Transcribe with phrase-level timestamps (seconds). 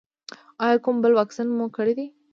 [0.63, 2.07] ایا کوم بل واکسین مو کړی دی؟